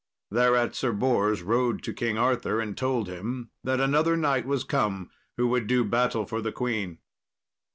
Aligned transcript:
Thereat 0.31 0.73
Sir 0.73 0.93
Bors 0.93 1.43
rode 1.43 1.83
to 1.83 1.93
King 1.93 2.17
Arthur, 2.17 2.59
and 2.59 2.75
told 2.75 3.07
him 3.07 3.51
that 3.63 3.79
another 3.79 4.17
knight 4.17 4.47
was 4.47 4.63
come 4.63 5.11
who 5.37 5.47
would 5.49 5.67
do 5.67 5.83
battle 5.83 6.25
for 6.25 6.41
the 6.41 6.51
queen. 6.51 6.97